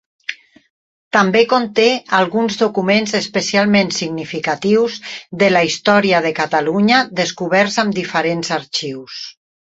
[1.15, 1.83] També conté
[2.19, 4.95] alguns documents especialment significatius
[5.43, 9.19] de la història de Catalunya descoberts en diferents arxius.